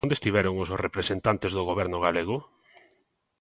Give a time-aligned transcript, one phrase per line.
[0.05, 2.37] ¿Onde estiveron os representantes do Goberno galego?